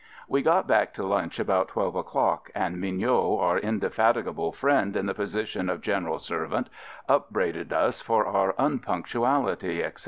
We 0.27 0.41
got 0.41 0.65
back 0.65 0.95
to 0.95 1.03
lunch 1.05 1.37
about 1.37 1.67
twelve 1.67 1.95
o'clock, 1.95 2.49
and 2.55 2.81
Mignot, 2.81 3.39
our 3.39 3.59
indefatigable 3.59 4.51
friend 4.51 4.95
in 4.97 5.05
the 5.05 5.13
position 5.13 5.69
of 5.69 5.81
general 5.81 6.17
servant, 6.17 6.69
upbraided 7.07 7.71
us 7.71 8.01
for 8.01 8.25
our 8.25 8.55
unpunctuality, 8.57 9.83
etc. 9.83 9.99